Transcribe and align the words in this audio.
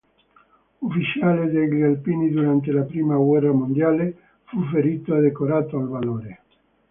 Ufficiale 0.81 1.51
degli 1.51 1.83
alpini 1.83 2.31
durante 2.31 2.71
la 2.71 2.81
prima 2.81 3.15
guerra 3.17 3.51
mondiale, 3.51 4.17
fu 4.45 4.59
ferito 4.63 5.15
e 5.15 5.21
decorato 5.21 5.77
al 5.77 5.89
valore. 5.89 6.41